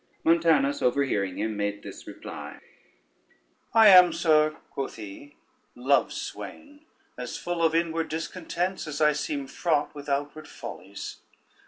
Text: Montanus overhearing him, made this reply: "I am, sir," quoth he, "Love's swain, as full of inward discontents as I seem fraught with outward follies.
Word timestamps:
Montanus 0.23 0.81
overhearing 0.81 1.37
him, 1.37 1.55
made 1.55 1.83
this 1.83 2.07
reply: 2.07 2.59
"I 3.71 3.89
am, 3.89 4.11
sir," 4.13 4.57
quoth 4.71 4.95
he, 4.95 5.35
"Love's 5.75 6.19
swain, 6.19 6.85
as 7.19 7.37
full 7.37 7.61
of 7.63 7.75
inward 7.75 8.09
discontents 8.09 8.87
as 8.87 8.99
I 8.99 9.11
seem 9.11 9.45
fraught 9.45 9.93
with 9.93 10.09
outward 10.09 10.47
follies. 10.47 11.17